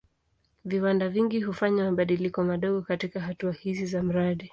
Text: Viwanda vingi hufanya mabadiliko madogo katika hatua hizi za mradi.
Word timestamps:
Viwanda 0.65 1.09
vingi 1.09 1.41
hufanya 1.41 1.83
mabadiliko 1.83 2.43
madogo 2.43 2.81
katika 2.81 3.19
hatua 3.19 3.51
hizi 3.53 3.85
za 3.85 4.03
mradi. 4.03 4.49